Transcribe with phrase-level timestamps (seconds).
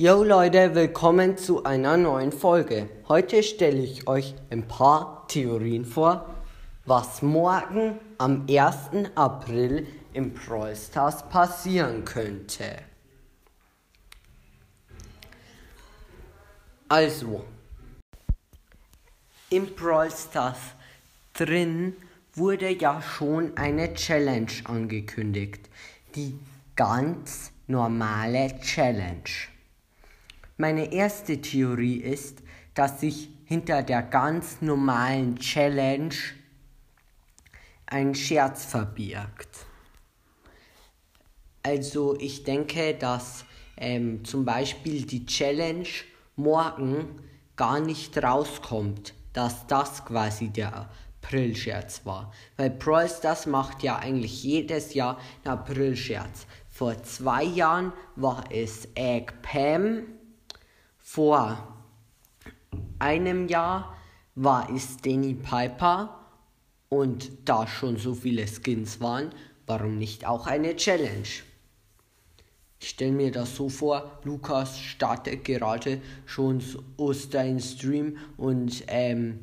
[0.00, 2.88] Yo Leute, willkommen zu einer neuen Folge.
[3.08, 6.36] Heute stelle ich euch ein paar Theorien vor,
[6.86, 9.08] was morgen am 1.
[9.16, 10.76] April im Brawl
[11.30, 12.78] passieren könnte.
[16.88, 17.44] Also,
[19.50, 20.10] im Brawl
[21.32, 21.96] drin
[22.34, 25.68] wurde ja schon eine Challenge angekündigt.
[26.14, 26.38] Die
[26.76, 29.57] ganz normale Challenge.
[30.60, 32.42] Meine erste Theorie ist,
[32.74, 36.16] dass sich hinter der ganz normalen Challenge
[37.86, 39.66] ein Scherz verbirgt.
[41.62, 43.44] Also ich denke, dass
[43.76, 45.86] ähm, zum Beispiel die Challenge
[46.34, 47.20] morgen
[47.54, 50.90] gar nicht rauskommt, dass das quasi der
[51.22, 52.32] April-Scherz war.
[52.56, 56.48] Weil Brawl Stars macht ja eigentlich jedes Jahr einen April-Scherz.
[56.68, 60.17] Vor zwei Jahren war es Egg Pam
[61.10, 61.74] vor
[62.98, 63.96] einem Jahr
[64.34, 66.20] war es Danny Piper
[66.90, 69.30] und da schon so viele Skins waren,
[69.66, 71.26] warum nicht auch eine Challenge?
[72.78, 76.62] Ich stelle mir das so vor, Lukas startet gerade schon
[77.30, 79.40] seinen Stream und ähm,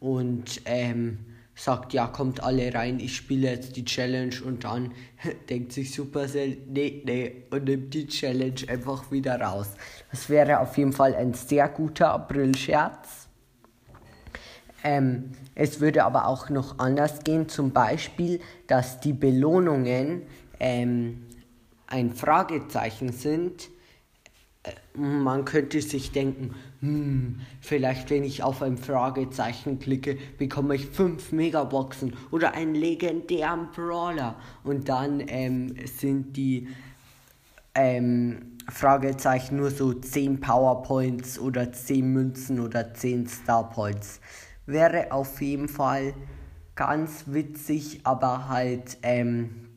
[0.00, 4.92] und ähm, sagt, ja, kommt alle rein, ich spiele jetzt die Challenge und dann
[5.50, 9.68] denkt sich Supercell, nee, nee, und nimmt die Challenge einfach wieder raus.
[10.10, 13.28] Das wäre auf jeden Fall ein sehr guter April-Scherz.
[14.82, 20.22] Ähm, es würde aber auch noch anders gehen, zum Beispiel, dass die Belohnungen
[20.58, 21.26] ähm,
[21.86, 23.68] ein Fragezeichen sind
[24.94, 31.32] man könnte sich denken, hm, vielleicht wenn ich auf ein Fragezeichen klicke, bekomme ich 5
[31.32, 34.36] Megaboxen oder einen legendären Brawler.
[34.64, 36.68] Und dann ähm, sind die
[37.74, 44.20] ähm, Fragezeichen nur so 10 Powerpoints oder 10 Münzen oder 10 Starpoints.
[44.66, 46.14] Wäre auf jeden Fall
[46.76, 49.68] ganz witzig, aber halt, ähm,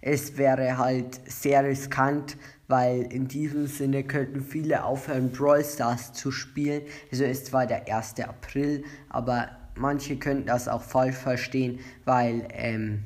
[0.00, 2.36] es wäre halt sehr riskant,
[2.70, 6.82] weil in diesem Sinne könnten viele aufhören, Brawl Stars zu spielen.
[7.10, 8.20] Also ist zwar der 1.
[8.20, 13.04] April, aber manche könnten das auch falsch verstehen, weil ähm,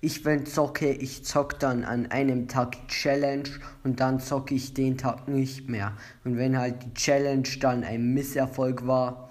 [0.00, 3.48] ich wenn zocke, ich zock dann an einem Tag Challenge
[3.84, 5.92] und dann zocke ich den Tag nicht mehr.
[6.24, 9.28] Und wenn halt die Challenge dann ein Misserfolg war,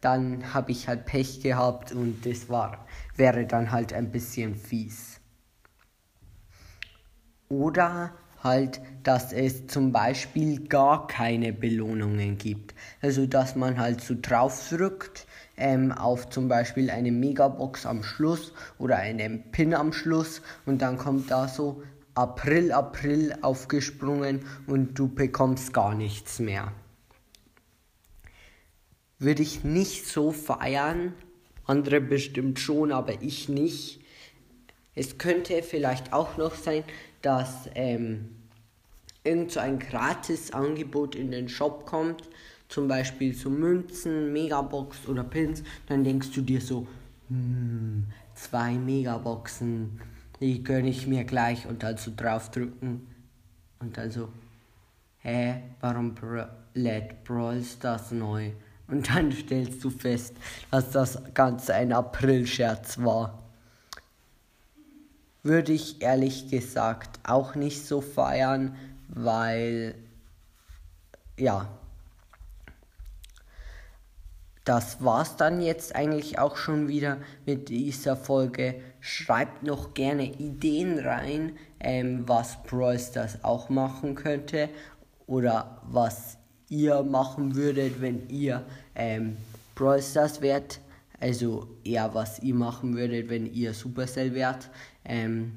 [0.00, 5.20] dann habe ich halt Pech gehabt und das war wäre dann halt ein bisschen fies.
[7.48, 8.12] Oder
[8.46, 12.74] halt, dass es zum Beispiel gar keine Belohnungen gibt.
[13.02, 15.26] Also dass man halt so drauf drückt
[15.56, 20.96] ähm, auf zum Beispiel eine Megabox am Schluss oder einen Pin am Schluss und dann
[20.96, 21.82] kommt da so
[22.14, 26.72] April, April aufgesprungen und du bekommst gar nichts mehr.
[29.18, 31.12] Würde ich nicht so feiern,
[31.66, 34.00] andere bestimmt schon, aber ich nicht.
[34.94, 36.84] Es könnte vielleicht auch noch sein,
[37.22, 38.35] dass ähm,
[39.26, 42.22] irgend so ein Gratis-Angebot in den Shop kommt,
[42.68, 46.86] zum Beispiel so Münzen, Megabox oder Pins, dann denkst du dir so,
[47.28, 48.04] hm,
[48.34, 50.00] zwei Megaboxen,
[50.40, 53.06] die gönne ich mir gleich und dann so draufdrücken
[53.80, 54.28] und dann so,
[55.18, 56.14] hä, warum
[56.74, 58.52] lädt Brawl Stars neu?
[58.88, 60.36] Und dann stellst du fest,
[60.70, 63.42] dass das Ganze ein April-Scherz war
[65.46, 68.74] würde ich ehrlich gesagt auch nicht so feiern,
[69.08, 69.94] weil
[71.38, 71.68] ja,
[74.64, 78.74] das war's dann jetzt eigentlich auch schon wieder mit dieser Folge.
[79.00, 84.68] Schreibt noch gerne Ideen rein, ähm, was Brawl Stars auch machen könnte
[85.28, 86.38] oder was
[86.68, 88.64] ihr machen würdet, wenn ihr
[88.96, 89.36] ähm,
[89.76, 90.00] Brawl
[90.40, 90.80] wärt.
[91.20, 94.68] Also eher, was ihr machen würdet, wenn ihr Supercell wärt.
[95.04, 95.52] Ähm,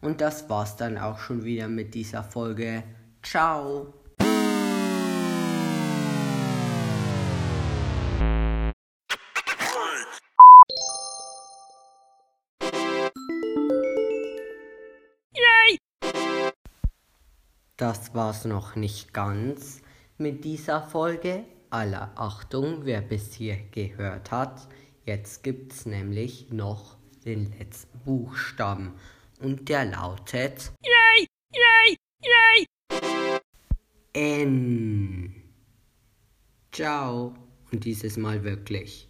[0.00, 2.82] und das war's dann auch schon wieder mit dieser Folge.
[3.22, 3.94] Ciao!
[17.76, 19.80] Das war's noch nicht ganz
[20.18, 21.44] mit dieser Folge.
[21.70, 24.68] Aller Achtung, wer bis hier gehört hat.
[25.06, 28.92] Jetzt gibt's nämlich noch den letzten Buchstaben
[29.40, 31.26] und der lautet Yay!
[31.52, 31.96] Yay!
[32.22, 32.66] Yay!
[34.12, 35.34] N.
[36.72, 37.34] Ciao.
[37.72, 39.09] Und dieses Mal wirklich.